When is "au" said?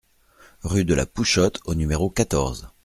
1.65-1.75